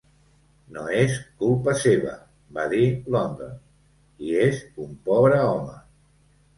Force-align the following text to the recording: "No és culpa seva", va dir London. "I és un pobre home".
"No 0.77 0.85
és 1.01 1.13
culpa 1.43 1.75
seva", 1.83 2.15
va 2.57 2.67
dir 2.73 2.89
London. 3.19 3.55
"I 4.33 4.37
és 4.51 4.67
un 4.89 5.01
pobre 5.09 5.43
home". 5.49 5.83